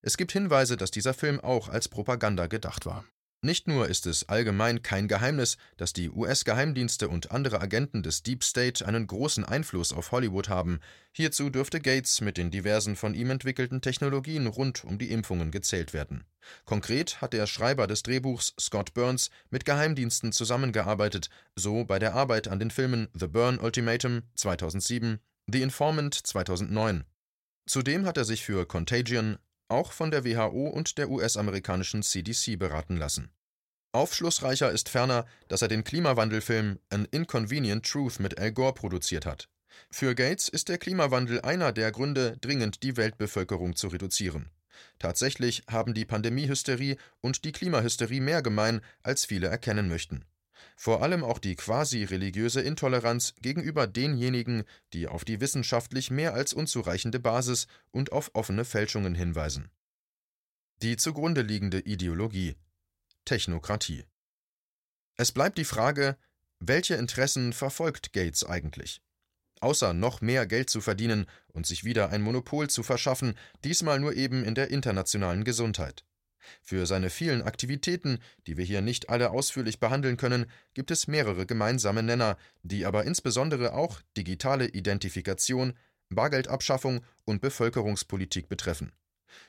Es 0.02 0.16
gibt 0.16 0.32
Hinweise, 0.32 0.76
dass 0.76 0.90
dieser 0.90 1.14
Film 1.14 1.40
auch 1.40 1.68
als 1.68 1.88
Propaganda 1.88 2.46
gedacht 2.46 2.86
war. 2.86 3.04
Nicht 3.40 3.68
nur 3.68 3.86
ist 3.88 4.06
es 4.06 4.28
allgemein 4.28 4.82
kein 4.82 5.06
Geheimnis, 5.06 5.58
dass 5.76 5.92
die 5.92 6.10
US-Geheimdienste 6.10 7.08
und 7.08 7.30
andere 7.30 7.60
Agenten 7.60 8.02
des 8.02 8.24
Deep 8.24 8.42
State 8.42 8.84
einen 8.84 9.06
großen 9.06 9.44
Einfluss 9.44 9.92
auf 9.92 10.10
Hollywood 10.10 10.48
haben. 10.48 10.80
Hierzu 11.12 11.48
dürfte 11.48 11.78
Gates 11.78 12.20
mit 12.20 12.36
den 12.36 12.50
diversen 12.50 12.96
von 12.96 13.14
ihm 13.14 13.30
entwickelten 13.30 13.80
Technologien 13.80 14.48
rund 14.48 14.82
um 14.82 14.98
die 14.98 15.12
Impfungen 15.12 15.52
gezählt 15.52 15.92
werden. 15.92 16.24
Konkret 16.64 17.20
hat 17.20 17.32
der 17.32 17.46
Schreiber 17.46 17.86
des 17.86 18.02
Drehbuchs 18.02 18.54
Scott 18.58 18.92
Burns 18.92 19.30
mit 19.50 19.64
Geheimdiensten 19.64 20.32
zusammengearbeitet, 20.32 21.30
so 21.54 21.84
bei 21.84 22.00
der 22.00 22.14
Arbeit 22.14 22.48
an 22.48 22.58
den 22.58 22.72
Filmen 22.72 23.06
The 23.14 23.28
Burn 23.28 23.60
Ultimatum 23.60 24.22
2007, 24.34 25.20
The 25.46 25.62
Informant 25.62 26.14
2009. 26.14 27.04
Zudem 27.66 28.04
hat 28.04 28.16
er 28.16 28.24
sich 28.24 28.44
für 28.44 28.66
Contagion, 28.66 29.38
auch 29.68 29.92
von 29.92 30.10
der 30.10 30.24
WHO 30.24 30.68
und 30.68 30.98
der 30.98 31.10
US-amerikanischen 31.10 32.02
CDC 32.02 32.58
beraten 32.58 32.96
lassen. 32.96 33.30
Aufschlussreicher 33.92 34.70
ist 34.70 34.88
ferner, 34.88 35.26
dass 35.48 35.62
er 35.62 35.68
den 35.68 35.84
Klimawandelfilm 35.84 36.78
An 36.90 37.06
Inconvenient 37.10 37.86
Truth 37.86 38.20
mit 38.20 38.38
Al 38.38 38.52
Gore 38.52 38.74
produziert 38.74 39.24
hat. 39.24 39.48
Für 39.90 40.14
Gates 40.14 40.48
ist 40.48 40.68
der 40.68 40.78
Klimawandel 40.78 41.40
einer 41.40 41.72
der 41.72 41.90
Gründe, 41.92 42.36
dringend 42.40 42.82
die 42.82 42.96
Weltbevölkerung 42.96 43.76
zu 43.76 43.88
reduzieren. 43.88 44.50
Tatsächlich 44.98 45.62
haben 45.68 45.94
die 45.94 46.04
Pandemiehysterie 46.04 46.96
und 47.20 47.44
die 47.44 47.52
Klimahysterie 47.52 48.20
mehr 48.20 48.42
gemein, 48.42 48.80
als 49.02 49.24
viele 49.24 49.48
erkennen 49.48 49.88
möchten. 49.88 50.24
Vor 50.76 51.02
allem 51.02 51.24
auch 51.24 51.38
die 51.38 51.56
quasi-religiöse 51.56 52.60
Intoleranz 52.60 53.34
gegenüber 53.40 53.86
denjenigen, 53.86 54.64
die 54.92 55.08
auf 55.08 55.24
die 55.24 55.40
wissenschaftlich 55.40 56.10
mehr 56.10 56.34
als 56.34 56.52
unzureichende 56.52 57.20
Basis 57.20 57.66
und 57.90 58.12
auf 58.12 58.30
offene 58.34 58.64
Fälschungen 58.64 59.14
hinweisen. 59.14 59.70
Die 60.82 60.96
zugrunde 60.96 61.42
liegende 61.42 61.80
Ideologie 61.80 62.56
Technokratie. 63.24 64.04
Es 65.16 65.32
bleibt 65.32 65.58
die 65.58 65.64
Frage, 65.64 66.16
welche 66.60 66.94
Interessen 66.94 67.52
verfolgt 67.52 68.12
Gates 68.12 68.44
eigentlich? 68.44 69.02
außer 69.60 69.92
noch 69.92 70.20
mehr 70.20 70.46
Geld 70.46 70.70
zu 70.70 70.80
verdienen 70.80 71.26
und 71.48 71.66
sich 71.66 71.84
wieder 71.84 72.10
ein 72.10 72.22
Monopol 72.22 72.68
zu 72.70 72.82
verschaffen, 72.82 73.34
diesmal 73.64 74.00
nur 74.00 74.14
eben 74.14 74.44
in 74.44 74.54
der 74.54 74.70
internationalen 74.70 75.44
Gesundheit. 75.44 76.04
Für 76.62 76.86
seine 76.86 77.10
vielen 77.10 77.42
Aktivitäten, 77.42 78.18
die 78.46 78.56
wir 78.56 78.64
hier 78.64 78.80
nicht 78.80 79.10
alle 79.10 79.30
ausführlich 79.30 79.80
behandeln 79.80 80.16
können, 80.16 80.46
gibt 80.74 80.90
es 80.90 81.08
mehrere 81.08 81.46
gemeinsame 81.46 82.02
Nenner, 82.02 82.36
die 82.62 82.86
aber 82.86 83.04
insbesondere 83.04 83.74
auch 83.74 84.00
digitale 84.16 84.68
Identifikation, 84.68 85.74
Bargeldabschaffung 86.10 87.04
und 87.24 87.40
Bevölkerungspolitik 87.40 88.48
betreffen. 88.48 88.92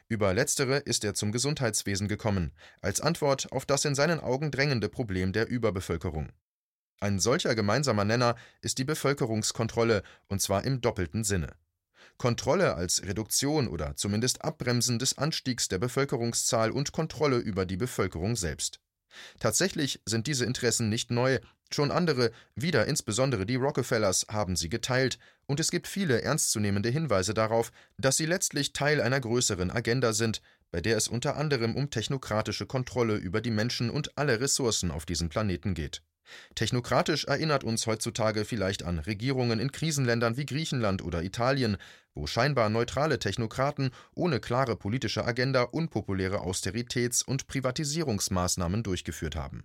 Über 0.08 0.34
letztere 0.34 0.78
ist 0.78 1.04
er 1.04 1.14
zum 1.14 1.32
Gesundheitswesen 1.32 2.08
gekommen, 2.08 2.52
als 2.82 3.00
Antwort 3.00 3.52
auf 3.52 3.66
das 3.66 3.86
in 3.86 3.96
seinen 3.96 4.20
Augen 4.20 4.52
drängende 4.52 4.90
Problem 4.90 5.32
der 5.32 5.48
Überbevölkerung. 5.48 6.32
Ein 7.00 7.20
solcher 7.20 7.56
gemeinsamer 7.56 8.04
Nenner 8.04 8.36
ist 8.62 8.78
die 8.78 8.84
Bevölkerungskontrolle, 8.84 10.04
und 10.28 10.42
zwar 10.42 10.66
im 10.66 10.82
doppelten 10.82 11.24
Sinne. 11.24 11.56
Kontrolle 12.20 12.76
als 12.76 13.02
Reduktion 13.04 13.70
oder 13.70 13.96
zumindest 13.96 14.44
Abbremsen 14.44 15.00
des 15.00 15.18
Anstiegs 15.18 15.70
der 15.70 15.80
Bevölkerungszahl 15.80 16.70
und 16.70 16.92
Kontrolle 16.92 17.38
über 17.38 17.66
die 17.66 17.78
Bevölkerung 17.78 18.36
selbst. 18.36 18.82
Tatsächlich 19.40 20.02
sind 20.06 20.28
diese 20.28 20.46
Interessen 20.46 20.90
nicht 20.90 21.12
neu, 21.12 21.40
schon 21.72 21.92
andere, 21.92 22.32
wieder 22.56 22.86
insbesondere 22.88 23.46
die 23.46 23.56
Rockefellers, 23.56 24.28
haben 24.30 24.56
sie 24.56 24.70
geteilt, 24.70 25.18
und 25.46 25.60
es 25.60 25.72
gibt 25.72 25.88
viele 25.88 26.22
ernstzunehmende 26.22 26.90
Hinweise 26.90 27.34
darauf, 27.34 27.72
dass 27.98 28.18
sie 28.18 28.26
letztlich 28.26 28.74
Teil 28.74 29.02
einer 29.02 29.20
größeren 29.20 29.72
Agenda 29.72 30.14
sind, 30.14 30.42
bei 30.72 30.82
der 30.82 30.98
es 30.98 31.08
unter 31.08 31.38
anderem 31.38 31.76
um 31.76 31.90
technokratische 31.90 32.66
Kontrolle 32.66 33.16
über 33.16 33.40
die 33.40 33.50
Menschen 33.50 33.90
und 33.90 34.18
alle 34.18 34.42
Ressourcen 34.42 34.92
auf 34.92 35.06
diesem 35.06 35.30
Planeten 35.30 35.74
geht. 35.74 36.04
Technokratisch 36.56 37.26
erinnert 37.26 37.64
uns 37.64 37.88
heutzutage 37.88 38.46
vielleicht 38.46 38.84
an 38.84 39.00
Regierungen 39.00 39.60
in 39.60 39.72
Krisenländern 39.72 40.38
wie 40.38 40.46
Griechenland 40.46 41.04
oder 41.04 41.24
Italien, 41.24 41.78
wo 42.14 42.28
scheinbar 42.28 42.70
neutrale 42.70 43.20
Technokraten 43.20 43.92
ohne 44.16 44.40
klare 44.40 44.76
politische 44.76 45.26
Agenda 45.26 45.64
unpopuläre 45.64 46.42
Austeritäts- 46.42 47.24
und 47.24 47.48
Privatisierungsmaßnahmen 47.48 48.84
durchgeführt 48.84 49.36
haben. 49.36 49.64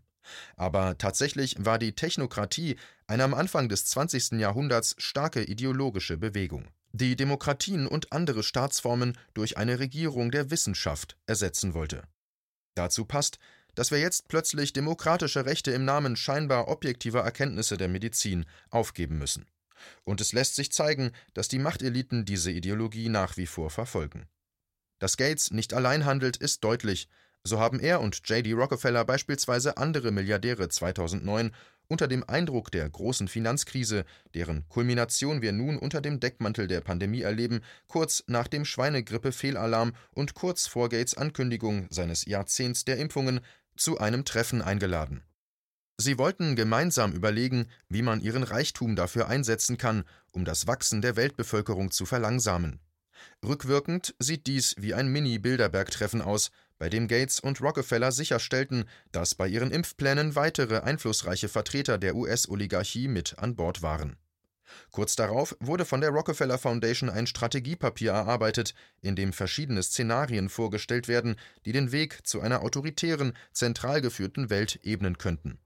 Aber 0.57 0.97
tatsächlich 0.99 1.57
war 1.59 1.79
die 1.79 1.95
Technokratie 1.95 2.77
eine 3.07 3.25
am 3.25 3.35
Anfang 3.35 3.69
des 3.69 3.87
20. 3.87 4.33
Jahrhunderts 4.39 4.95
starke 4.99 5.43
ideologische 5.45 6.17
Bewegung, 6.17 6.67
die 6.93 7.17
Demokratien 7.17 7.87
und 7.87 8.13
andere 8.13 8.43
Staatsformen 8.43 9.19
durch 9.35 9.59
eine 9.59 9.79
Regierung 9.79 10.31
der 10.31 10.51
Wissenschaft 10.51 11.17
ersetzen 11.27 11.75
wollte. 11.75 12.05
Dazu 12.75 13.05
passt, 13.05 13.39
dass 13.75 13.91
wir 13.91 13.99
jetzt 13.99 14.29
plötzlich 14.29 14.73
demokratische 14.73 15.47
Rechte 15.47 15.71
im 15.71 15.85
Namen 15.85 16.17
scheinbar 16.17 16.69
objektiver 16.69 17.21
Erkenntnisse 17.21 17.77
der 17.77 17.89
Medizin 17.89 18.47
aufgeben 18.71 19.19
müssen. 19.19 19.47
Und 20.05 20.21
es 20.21 20.33
lässt 20.33 20.55
sich 20.55 20.73
zeigen, 20.73 21.13
dass 21.35 21.49
die 21.49 21.59
Machteliten 21.59 22.25
diese 22.25 22.51
Ideologie 22.51 23.09
nach 23.09 23.37
wie 23.37 23.47
vor 23.47 23.71
verfolgen. 23.71 24.27
Dass 24.99 25.17
Gates 25.17 25.51
nicht 25.51 25.75
allein 25.75 26.05
handelt, 26.05 26.37
ist 26.37 26.65
deutlich. 26.65 27.09
So 27.43 27.61
haben 27.61 27.79
er 27.79 28.01
und 28.01 28.27
J.D. 28.27 28.53
Rockefeller 28.53 29.05
beispielsweise 29.05 29.77
andere 29.77 30.13
Milliardäre 30.13 30.71
2009 30.71 31.53
unter 31.89 32.09
dem 32.09 32.25
Eindruck 32.27 32.71
der 32.71 32.89
großen 32.89 33.29
Finanzkrise, 33.29 34.07
deren 34.33 34.67
Kulmination 34.71 35.43
wir 35.43 35.53
nun 35.53 35.77
unter 35.77 36.01
dem 36.01 36.21
Deckmantel 36.21 36.67
der 36.67 36.81
Pandemie 36.81 37.21
erleben, 37.21 37.61
kurz 37.87 38.25
nach 38.27 38.49
dem 38.49 38.65
Schweinegrippe-Fehlalarm 38.65 39.93
und 40.15 40.33
kurz 40.33 40.67
vor 40.67 40.89
Gates 40.89 41.17
Ankündigung 41.17 41.87
seines 41.91 42.25
Jahrzehnts 42.25 42.87
der 42.87 42.97
Impfungen 42.97 43.41
zu 43.77 43.99
einem 43.99 44.25
Treffen 44.25 44.63
eingeladen. 44.63 45.23
Sie 45.97 46.19
wollten 46.19 46.57
gemeinsam 46.57 47.13
überlegen, 47.13 47.69
wie 47.89 48.03
man 48.03 48.21
ihren 48.21 48.43
Reichtum 48.43 48.97
dafür 48.97 49.29
einsetzen 49.29 49.79
kann, 49.79 50.05
um 50.33 50.45
das 50.45 50.67
Wachsen 50.67 51.03
der 51.03 51.17
Weltbevölkerung 51.17 51.93
zu 51.93 52.05
verlangsamen. 52.05 52.81
Rückwirkend 53.45 54.15
sieht 54.19 54.47
dies 54.47 54.75
wie 54.79 54.95
ein 54.95 55.09
Mini-Bilderberg-Treffen 55.09 56.21
aus, 56.21 56.51
bei 56.79 56.89
dem 56.89 57.07
Gates 57.07 57.39
und 57.39 57.61
Rockefeller 57.61 58.11
sicherstellten, 58.11 58.87
dass 59.13 59.37
bei 59.37 59.47
ihren 59.47 59.71
Impfplänen 59.71 60.35
weitere 60.35 60.81
einflussreiche 60.81 61.49
Vertreter 61.49 61.99
der 61.99 62.17
US-Oligarchie 62.17 63.07
mit 63.07 63.39
an 63.39 63.55
Bord 63.55 63.83
waren. 63.83 64.17
Kurz 64.91 65.17
darauf 65.17 65.57
wurde 65.61 65.85
von 65.85 66.01
der 66.01 66.11
Rockefeller 66.11 66.59
Foundation 66.59 67.11
ein 67.11 67.27
Strategiepapier 67.27 68.13
erarbeitet, 68.13 68.75
in 69.01 69.17
dem 69.17 69.33
verschiedene 69.33 69.83
Szenarien 69.83 70.49
vorgestellt 70.49 71.09
werden, 71.09 71.37
die 71.65 71.73
den 71.73 71.93
Weg 71.93 72.27
zu 72.27 72.41
einer 72.41 72.63
autoritären, 72.63 73.37
zentral 73.53 74.01
geführten 74.01 74.51
Welt 74.51 74.81
ebnen 74.83 75.19
könnten. 75.19 75.59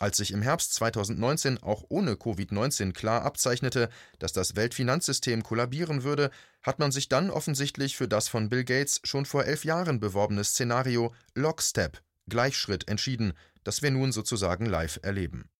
Als 0.00 0.16
sich 0.16 0.32
im 0.32 0.40
Herbst 0.40 0.72
2019 0.74 1.62
auch 1.62 1.84
ohne 1.90 2.14
Covid-19 2.14 2.94
klar 2.94 3.22
abzeichnete, 3.22 3.90
dass 4.18 4.32
das 4.32 4.56
Weltfinanzsystem 4.56 5.42
kollabieren 5.42 6.04
würde, 6.04 6.30
hat 6.62 6.78
man 6.78 6.90
sich 6.90 7.10
dann 7.10 7.28
offensichtlich 7.28 7.98
für 7.98 8.08
das 8.08 8.26
von 8.26 8.48
Bill 8.48 8.64
Gates 8.64 9.02
schon 9.04 9.26
vor 9.26 9.44
elf 9.44 9.66
Jahren 9.66 10.00
beworbene 10.00 10.42
Szenario 10.42 11.14
Lockstep, 11.34 12.02
Gleichschritt, 12.30 12.88
entschieden, 12.88 13.34
das 13.62 13.82
wir 13.82 13.90
nun 13.90 14.10
sozusagen 14.10 14.64
live 14.64 15.00
erleben. 15.02 15.50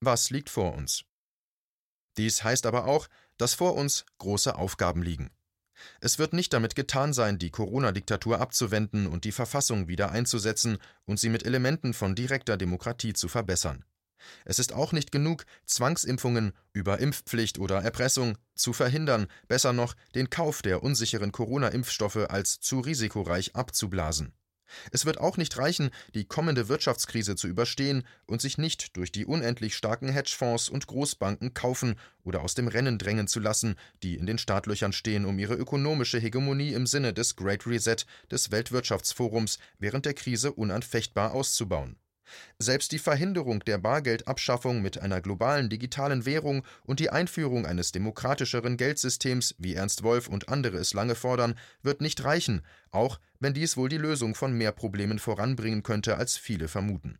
Was 0.00 0.30
liegt 0.30 0.48
vor 0.48 0.72
uns? 0.74 1.04
Dies 2.16 2.44
heißt 2.44 2.66
aber 2.66 2.86
auch, 2.86 3.08
dass 3.36 3.54
vor 3.54 3.74
uns 3.74 4.04
große 4.18 4.54
Aufgaben 4.54 5.02
liegen. 5.02 5.30
Es 6.00 6.18
wird 6.18 6.32
nicht 6.32 6.52
damit 6.52 6.76
getan 6.76 7.12
sein, 7.12 7.38
die 7.38 7.50
Corona-Diktatur 7.50 8.40
abzuwenden 8.40 9.06
und 9.06 9.24
die 9.24 9.32
Verfassung 9.32 9.88
wieder 9.88 10.12
einzusetzen 10.12 10.78
und 11.04 11.18
sie 11.18 11.28
mit 11.28 11.44
Elementen 11.44 11.94
von 11.94 12.14
direkter 12.14 12.56
Demokratie 12.56 13.12
zu 13.12 13.28
verbessern. 13.28 13.84
Es 14.44 14.58
ist 14.58 14.72
auch 14.72 14.92
nicht 14.92 15.12
genug, 15.12 15.44
Zwangsimpfungen 15.66 16.52
über 16.72 16.98
Impfpflicht 16.98 17.58
oder 17.58 17.82
Erpressung 17.82 18.38
zu 18.54 18.72
verhindern, 18.72 19.26
besser 19.48 19.72
noch 19.72 19.94
den 20.14 20.30
Kauf 20.30 20.62
der 20.62 20.82
unsicheren 20.82 21.32
Corona-Impfstoffe 21.32 22.28
als 22.28 22.60
zu 22.60 22.80
risikoreich 22.80 23.54
abzublasen. 23.54 24.32
Es 24.92 25.06
wird 25.06 25.18
auch 25.18 25.36
nicht 25.36 25.56
reichen, 25.58 25.90
die 26.14 26.24
kommende 26.24 26.68
Wirtschaftskrise 26.68 27.36
zu 27.36 27.48
überstehen 27.48 28.04
und 28.26 28.40
sich 28.40 28.58
nicht 28.58 28.96
durch 28.96 29.12
die 29.12 29.26
unendlich 29.26 29.76
starken 29.76 30.08
Hedgefonds 30.08 30.68
und 30.68 30.86
Großbanken 30.86 31.54
kaufen 31.54 31.96
oder 32.22 32.42
aus 32.42 32.54
dem 32.54 32.68
Rennen 32.68 32.98
drängen 32.98 33.28
zu 33.28 33.40
lassen, 33.40 33.76
die 34.02 34.16
in 34.16 34.26
den 34.26 34.38
Startlöchern 34.38 34.92
stehen, 34.92 35.24
um 35.24 35.38
ihre 35.38 35.54
ökonomische 35.54 36.18
Hegemonie 36.18 36.72
im 36.72 36.86
Sinne 36.86 37.12
des 37.12 37.36
Great 37.36 37.66
Reset 37.66 37.96
des 38.30 38.50
Weltwirtschaftsforums 38.50 39.58
während 39.78 40.06
der 40.06 40.14
Krise 40.14 40.52
unanfechtbar 40.52 41.32
auszubauen. 41.32 41.96
Selbst 42.58 42.92
die 42.92 42.98
Verhinderung 42.98 43.60
der 43.60 43.78
Bargeldabschaffung 43.78 44.82
mit 44.82 44.98
einer 44.98 45.20
globalen 45.20 45.68
digitalen 45.68 46.26
Währung 46.26 46.64
und 46.84 47.00
die 47.00 47.10
Einführung 47.10 47.66
eines 47.66 47.92
demokratischeren 47.92 48.76
Geldsystems, 48.76 49.54
wie 49.58 49.74
Ernst 49.74 50.02
Wolf 50.02 50.28
und 50.28 50.48
andere 50.48 50.78
es 50.78 50.94
lange 50.94 51.14
fordern, 51.14 51.54
wird 51.82 52.00
nicht 52.00 52.24
reichen, 52.24 52.62
auch 52.90 53.20
wenn 53.40 53.54
dies 53.54 53.76
wohl 53.76 53.88
die 53.88 53.98
Lösung 53.98 54.34
von 54.34 54.52
mehr 54.52 54.72
Problemen 54.72 55.18
voranbringen 55.18 55.82
könnte, 55.82 56.16
als 56.16 56.36
viele 56.36 56.68
vermuten. 56.68 57.18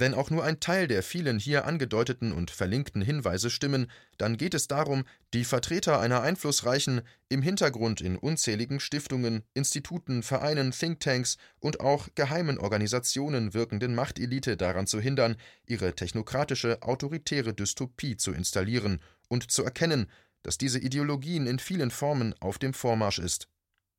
Wenn 0.00 0.14
auch 0.14 0.30
nur 0.30 0.42
ein 0.42 0.60
Teil 0.60 0.88
der 0.88 1.02
vielen 1.02 1.38
hier 1.38 1.66
angedeuteten 1.66 2.32
und 2.32 2.50
verlinkten 2.50 3.02
Hinweise 3.02 3.50
stimmen, 3.50 3.90
dann 4.16 4.38
geht 4.38 4.54
es 4.54 4.66
darum, 4.66 5.04
die 5.34 5.44
Vertreter 5.44 6.00
einer 6.00 6.22
einflussreichen, 6.22 7.02
im 7.28 7.42
Hintergrund 7.42 8.00
in 8.00 8.16
unzähligen 8.16 8.80
Stiftungen, 8.80 9.42
Instituten, 9.52 10.22
Vereinen, 10.22 10.70
Thinktanks 10.70 11.36
und 11.58 11.80
auch 11.80 12.08
geheimen 12.14 12.56
Organisationen 12.56 13.52
wirkenden 13.52 13.94
Machtelite 13.94 14.56
daran 14.56 14.86
zu 14.86 15.02
hindern, 15.02 15.36
ihre 15.66 15.94
technokratische, 15.94 16.80
autoritäre 16.80 17.52
Dystopie 17.52 18.16
zu 18.16 18.32
installieren 18.32 19.02
und 19.28 19.50
zu 19.50 19.64
erkennen, 19.64 20.06
dass 20.42 20.56
diese 20.56 20.78
Ideologien 20.78 21.46
in 21.46 21.58
vielen 21.58 21.90
Formen 21.90 22.34
auf 22.40 22.56
dem 22.56 22.72
Vormarsch 22.72 23.18
ist. 23.18 23.48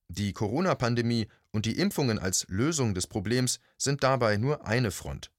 Die 0.07 0.33
Corona-Pandemie 0.33 1.27
und 1.51 1.67
die 1.67 1.77
Impfungen 1.77 2.17
als 2.17 2.47
Lösung 2.49 2.95
des 2.95 3.05
Problems 3.05 3.59
sind 3.77 4.01
dabei 4.01 4.37
nur 4.37 4.65
eine 4.65 4.89
Front. 4.89 5.29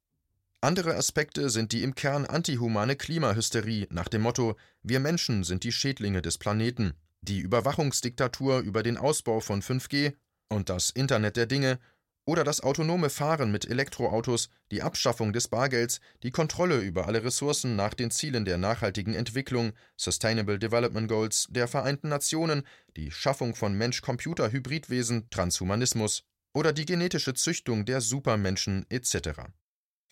Andere 0.64 0.95
Aspekte 0.95 1.50
sind 1.50 1.73
die 1.73 1.83
im 1.83 1.97
Kern 1.97 2.25
antihumane 2.25 2.95
Klimahysterie 2.95 3.88
nach 3.90 4.07
dem 4.07 4.23
Motto 4.23 4.54
Wir 4.85 5.00
Menschen 5.00 5.42
sind 5.42 5.64
die 5.64 5.73
Schädlinge 5.73 6.23
des 6.23 6.38
Planeten, 6.38 6.92
die 7.21 7.40
Überwachungsdiktatur 7.40 8.61
über 8.61 8.85
den 8.85 8.97
Ausbau 8.97 9.40
von 9.40 9.61
5G 9.61 10.14
und 10.49 10.69
das 10.69 10.90
Internet 10.90 11.37
der 11.37 11.47
Dinge 11.47 11.81
oder 12.26 12.45
das 12.45 12.61
autonome 12.61 13.11
Fahren 13.11 13.50
mit 13.50 13.69
Elektroautos, 13.69 14.50
die 14.71 14.83
Abschaffung 14.83 15.33
des 15.33 15.49
Bargelds, 15.49 16.00
die 16.23 16.31
Kontrolle 16.31 16.78
über 16.78 17.09
alle 17.09 17.25
Ressourcen 17.25 17.75
nach 17.75 17.95
den 17.95 18.12
Zielen 18.12 18.45
der 18.45 18.57
nachhaltigen 18.57 19.16
Entwicklung, 19.16 19.73
Sustainable 19.97 20.61
Development 20.61 21.09
Goals 21.09 21.49
der 21.50 21.66
Vereinten 21.66 22.09
Nationen, 22.09 22.62
die 22.97 23.11
Schaffung 23.11 23.57
von 23.57 23.75
Mensch-Computer-Hybridwesen, 23.75 25.28
Transhumanismus 25.28 26.23
oder 26.54 26.73
die 26.73 26.87
genetische 26.87 27.35
Züchtung 27.35 27.85
der 27.85 28.00
Supermenschen 28.00 28.87
etc. 28.90 29.50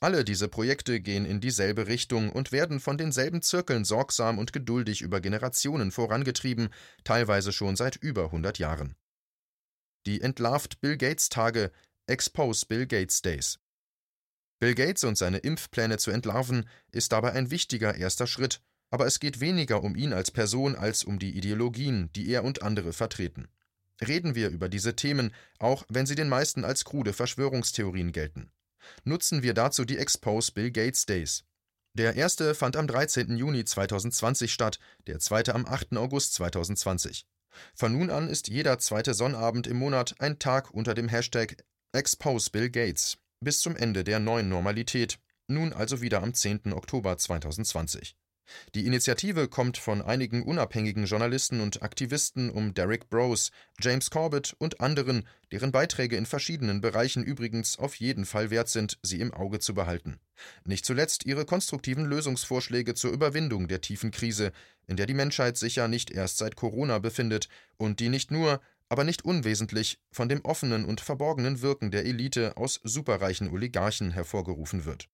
Alle 0.02 0.24
diese 0.24 0.48
Projekte 0.48 0.98
gehen 1.00 1.26
in 1.26 1.42
dieselbe 1.42 1.86
Richtung 1.86 2.32
und 2.32 2.52
werden 2.52 2.80
von 2.80 2.96
denselben 2.96 3.42
Zirkeln 3.42 3.84
sorgsam 3.84 4.38
und 4.38 4.54
geduldig 4.54 5.02
über 5.02 5.20
Generationen 5.20 5.92
vorangetrieben, 5.92 6.70
teilweise 7.04 7.52
schon 7.52 7.76
seit 7.76 7.96
über 7.96 8.24
100 8.24 8.58
Jahren. 8.58 8.96
Die 10.06 10.22
Entlarvt 10.22 10.80
Bill 10.80 10.96
Gates 10.96 11.28
Tage, 11.28 11.70
Expose 12.06 12.64
Bill 12.64 12.86
Gates 12.86 13.20
Days. 13.20 13.58
Bill 14.58 14.74
Gates 14.74 15.04
und 15.04 15.18
seine 15.18 15.38
Impfpläne 15.38 15.98
zu 15.98 16.10
entlarven, 16.10 16.66
ist 16.90 17.12
dabei 17.12 17.32
ein 17.32 17.50
wichtiger 17.50 17.94
erster 17.94 18.26
Schritt, 18.26 18.62
aber 18.88 19.04
es 19.04 19.20
geht 19.20 19.40
weniger 19.40 19.82
um 19.82 19.94
ihn 19.94 20.14
als 20.14 20.30
Person 20.30 20.76
als 20.76 21.04
um 21.04 21.18
die 21.18 21.36
Ideologien, 21.36 22.10
die 22.14 22.26
er 22.30 22.44
und 22.44 22.62
andere 22.62 22.94
vertreten. 22.94 23.48
Reden 24.00 24.34
wir 24.34 24.48
über 24.48 24.70
diese 24.70 24.96
Themen, 24.96 25.34
auch 25.58 25.84
wenn 25.90 26.06
sie 26.06 26.14
den 26.14 26.30
meisten 26.30 26.64
als 26.64 26.86
krude 26.86 27.12
Verschwörungstheorien 27.12 28.12
gelten. 28.12 28.50
Nutzen 29.04 29.42
wir 29.42 29.54
dazu 29.54 29.84
die 29.84 29.98
Expose 29.98 30.52
Bill 30.52 30.70
Gates 30.70 31.06
Days. 31.06 31.44
Der 31.94 32.14
erste 32.14 32.54
fand 32.54 32.76
am 32.76 32.86
13. 32.86 33.36
Juni 33.36 33.64
2020 33.64 34.52
statt, 34.52 34.78
der 35.06 35.18
zweite 35.18 35.54
am 35.54 35.66
8. 35.66 35.96
August 35.96 36.34
2020. 36.34 37.26
Von 37.74 37.92
nun 37.92 38.10
an 38.10 38.28
ist 38.28 38.48
jeder 38.48 38.78
zweite 38.78 39.14
Sonnabend 39.14 39.66
im 39.66 39.76
Monat 39.76 40.14
ein 40.20 40.38
Tag 40.38 40.70
unter 40.70 40.94
dem 40.94 41.08
Hashtag 41.08 41.56
Expose 41.92 42.50
Bill 42.50 42.70
Gates 42.70 43.18
bis 43.40 43.60
zum 43.60 43.74
Ende 43.74 44.04
der 44.04 44.20
neuen 44.20 44.48
Normalität, 44.48 45.18
nun 45.48 45.72
also 45.72 46.02
wieder 46.02 46.22
am 46.22 46.34
10. 46.34 46.72
Oktober 46.72 47.16
2020. 47.16 48.14
Die 48.74 48.86
Initiative 48.86 49.48
kommt 49.48 49.78
von 49.78 50.02
einigen 50.02 50.42
unabhängigen 50.42 51.04
Journalisten 51.04 51.60
und 51.60 51.82
Aktivisten 51.82 52.50
um 52.50 52.74
Derek 52.74 53.08
Brose, 53.10 53.50
James 53.80 54.10
Corbett 54.10 54.54
und 54.58 54.80
anderen, 54.80 55.26
deren 55.52 55.72
Beiträge 55.72 56.16
in 56.16 56.26
verschiedenen 56.26 56.80
Bereichen 56.80 57.22
übrigens 57.22 57.78
auf 57.78 57.96
jeden 57.96 58.24
Fall 58.24 58.50
wert 58.50 58.68
sind, 58.68 58.98
sie 59.02 59.20
im 59.20 59.32
Auge 59.34 59.58
zu 59.58 59.74
behalten. 59.74 60.20
Nicht 60.64 60.84
zuletzt 60.84 61.26
ihre 61.26 61.44
konstruktiven 61.44 62.04
Lösungsvorschläge 62.04 62.94
zur 62.94 63.12
Überwindung 63.12 63.68
der 63.68 63.80
tiefen 63.80 64.10
Krise, 64.10 64.52
in 64.86 64.96
der 64.96 65.06
die 65.06 65.14
Menschheit 65.14 65.56
sich 65.56 65.76
ja 65.76 65.88
nicht 65.88 66.10
erst 66.10 66.38
seit 66.38 66.56
Corona 66.56 66.98
befindet 66.98 67.48
und 67.76 68.00
die 68.00 68.08
nicht 68.08 68.30
nur, 68.30 68.60
aber 68.88 69.04
nicht 69.04 69.24
unwesentlich 69.24 69.98
von 70.10 70.28
dem 70.28 70.44
offenen 70.44 70.84
und 70.84 71.00
verborgenen 71.00 71.62
Wirken 71.62 71.90
der 71.90 72.04
Elite 72.04 72.56
aus 72.56 72.80
superreichen 72.82 73.50
Oligarchen 73.50 74.10
hervorgerufen 74.10 74.84
wird. 74.84 75.08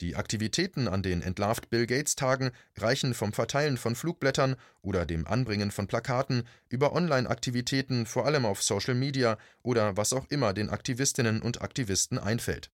Die 0.00 0.16
Aktivitäten 0.16 0.88
an 0.88 1.02
den 1.02 1.22
Entlarvt 1.22 1.70
Bill 1.70 1.86
Gates 1.86 2.16
Tagen 2.16 2.50
reichen 2.76 3.14
vom 3.14 3.32
Verteilen 3.32 3.76
von 3.76 3.94
Flugblättern 3.94 4.56
oder 4.82 5.06
dem 5.06 5.26
Anbringen 5.26 5.70
von 5.70 5.86
Plakaten 5.86 6.48
über 6.68 6.92
Online-Aktivitäten 6.92 8.04
vor 8.04 8.26
allem 8.26 8.44
auf 8.44 8.62
Social 8.62 8.94
Media 8.94 9.38
oder 9.62 9.96
was 9.96 10.12
auch 10.12 10.26
immer 10.30 10.52
den 10.52 10.68
Aktivistinnen 10.68 11.40
und 11.40 11.62
Aktivisten 11.62 12.18
einfällt. 12.18 12.72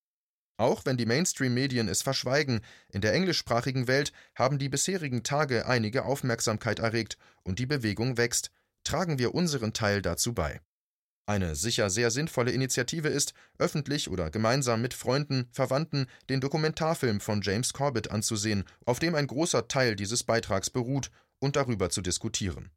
Auch 0.57 0.85
wenn 0.85 0.97
die 0.97 1.05
Mainstream-Medien 1.05 1.87
es 1.87 2.01
verschweigen, 2.01 2.61
in 2.89 3.01
der 3.01 3.13
englischsprachigen 3.13 3.87
Welt 3.87 4.13
haben 4.35 4.57
die 4.57 4.69
bisherigen 4.69 5.23
Tage 5.23 5.67
einige 5.67 6.05
Aufmerksamkeit 6.05 6.79
erregt 6.79 7.17
und 7.43 7.59
die 7.59 7.65
Bewegung 7.65 8.17
wächst. 8.17 8.51
Tragen 8.83 9.19
wir 9.19 9.35
unseren 9.35 9.73
Teil 9.73 10.01
dazu 10.01 10.33
bei. 10.33 10.59
Eine 11.25 11.55
sicher 11.55 11.89
sehr 11.89 12.11
sinnvolle 12.11 12.51
Initiative 12.51 13.07
ist, 13.07 13.33
öffentlich 13.57 14.09
oder 14.09 14.29
gemeinsam 14.31 14.81
mit 14.81 14.93
Freunden, 14.93 15.47
Verwandten 15.51 16.07
den 16.29 16.41
Dokumentarfilm 16.41 17.21
von 17.21 17.41
James 17.41 17.73
Corbett 17.73 18.11
anzusehen, 18.11 18.65
auf 18.85 18.99
dem 18.99 19.15
ein 19.15 19.27
großer 19.27 19.67
Teil 19.67 19.95
dieses 19.95 20.23
Beitrags 20.23 20.69
beruht, 20.69 21.11
und 21.39 21.55
darüber 21.55 21.89
zu 21.89 22.01
diskutieren. 22.01 22.69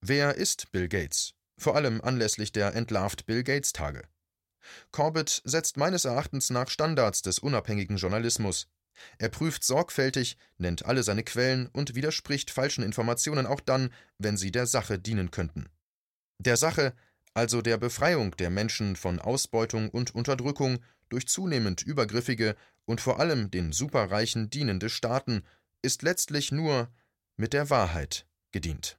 Wer 0.00 0.34
ist 0.34 0.72
Bill 0.72 0.88
Gates? 0.88 1.34
Vor 1.56 1.76
allem 1.76 2.00
anlässlich 2.00 2.50
der 2.50 2.74
Entlarvt 2.74 3.26
Bill 3.26 3.44
Gates 3.44 3.72
Tage. 3.72 4.02
Corbett 4.90 5.42
setzt 5.44 5.76
meines 5.76 6.04
Erachtens 6.04 6.50
nach 6.50 6.68
Standards 6.68 7.22
des 7.22 7.38
unabhängigen 7.38 7.96
Journalismus. 7.96 8.68
Er 9.18 9.28
prüft 9.28 9.64
sorgfältig, 9.64 10.36
nennt 10.58 10.84
alle 10.84 11.02
seine 11.02 11.22
Quellen 11.22 11.68
und 11.68 11.94
widerspricht 11.94 12.50
falschen 12.50 12.84
Informationen 12.84 13.46
auch 13.46 13.60
dann, 13.60 13.92
wenn 14.18 14.36
sie 14.36 14.50
der 14.50 14.66
Sache 14.66 14.98
dienen 14.98 15.30
könnten. 15.30 15.68
Der 16.38 16.56
Sache 16.56 16.94
also 17.34 17.62
der 17.62 17.78
Befreiung 17.78 18.36
der 18.36 18.50
Menschen 18.50 18.96
von 18.96 19.18
Ausbeutung 19.18 19.88
und 19.88 20.14
Unterdrückung 20.14 20.78
durch 21.08 21.26
zunehmend 21.28 21.82
übergriffige 21.82 22.56
und 22.84 23.00
vor 23.00 23.20
allem 23.20 23.50
den 23.50 23.72
Superreichen 23.72 24.50
dienende 24.50 24.88
Staaten, 24.88 25.42
ist 25.82 26.02
letztlich 26.02 26.52
nur 26.52 26.88
mit 27.36 27.52
der 27.52 27.70
Wahrheit 27.70 28.26
gedient. 28.52 28.98